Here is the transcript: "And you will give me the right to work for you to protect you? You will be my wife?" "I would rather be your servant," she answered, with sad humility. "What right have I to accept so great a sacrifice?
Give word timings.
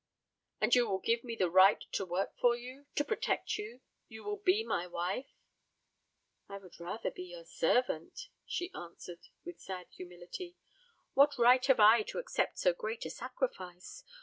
"And 0.59 0.73
you 0.73 0.89
will 0.89 0.97
give 0.97 1.23
me 1.23 1.35
the 1.35 1.51
right 1.51 1.79
to 1.91 2.05
work 2.07 2.35
for 2.39 2.55
you 2.55 2.87
to 2.95 3.03
protect 3.05 3.59
you? 3.59 3.81
You 4.07 4.23
will 4.23 4.37
be 4.37 4.63
my 4.63 4.87
wife?" 4.87 5.27
"I 6.49 6.57
would 6.57 6.79
rather 6.79 7.11
be 7.11 7.25
your 7.25 7.45
servant," 7.45 8.29
she 8.47 8.73
answered, 8.73 9.27
with 9.45 9.59
sad 9.61 9.89
humility. 9.91 10.55
"What 11.13 11.37
right 11.37 11.63
have 11.67 11.79
I 11.79 12.01
to 12.07 12.17
accept 12.17 12.57
so 12.57 12.73
great 12.73 13.05
a 13.05 13.11
sacrifice? 13.11 14.03